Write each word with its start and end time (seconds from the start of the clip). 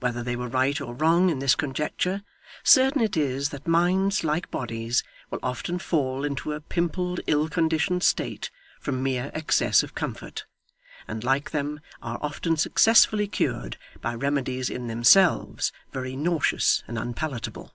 Whether 0.00 0.22
they 0.22 0.36
were 0.36 0.48
right 0.50 0.78
or 0.82 0.94
wrong 0.94 1.30
in 1.30 1.38
this 1.38 1.54
conjecture, 1.54 2.22
certain 2.62 3.00
it 3.00 3.16
is 3.16 3.48
that 3.48 3.66
minds, 3.66 4.22
like 4.22 4.50
bodies, 4.50 5.02
will 5.30 5.38
often 5.42 5.78
fall 5.78 6.26
into 6.26 6.52
a 6.52 6.60
pimpled 6.60 7.20
ill 7.26 7.48
conditioned 7.48 8.02
state 8.02 8.50
from 8.80 9.02
mere 9.02 9.30
excess 9.32 9.82
of 9.82 9.94
comfort, 9.94 10.44
and 11.08 11.24
like 11.24 11.52
them, 11.52 11.80
are 12.02 12.18
often 12.20 12.58
successfully 12.58 13.28
cured 13.28 13.78
by 14.02 14.14
remedies 14.14 14.68
in 14.68 14.88
themselves 14.88 15.72
very 15.90 16.16
nauseous 16.16 16.84
and 16.86 16.98
unpalatable. 16.98 17.74